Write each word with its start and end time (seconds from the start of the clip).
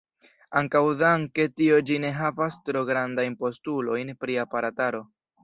Ankaŭ 0.59 0.79
danke 1.01 1.45
tio 1.61 1.77
ĝi 1.89 1.99
ne 2.05 2.11
havas 2.21 2.57
tro 2.71 2.83
grandajn 2.89 3.37
postulojn 3.45 4.13
pri 4.25 4.41
aparataro. 4.47 5.05